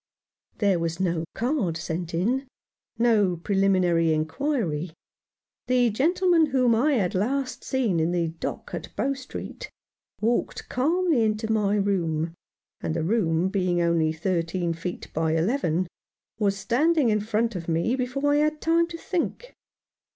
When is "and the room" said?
12.81-13.49